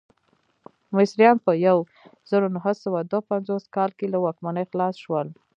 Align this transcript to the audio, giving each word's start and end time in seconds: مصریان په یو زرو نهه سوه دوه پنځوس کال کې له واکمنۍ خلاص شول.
مصریان 0.95 1.37
په 1.45 1.51
یو 1.67 1.77
زرو 2.29 2.47
نهه 2.55 2.73
سوه 2.83 2.99
دوه 3.11 3.21
پنځوس 3.31 3.63
کال 3.75 3.91
کې 3.97 4.05
له 4.13 4.17
واکمنۍ 4.25 4.65
خلاص 4.71 4.95
شول. 5.03 5.27